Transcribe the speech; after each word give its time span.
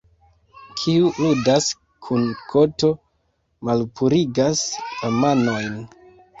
Kiu 0.79 1.11
ludas 1.25 1.67
kun 2.07 2.25
koto, 2.55 2.91
malpurigas 3.71 4.67
la 4.89 5.15
manojn. 5.23 5.81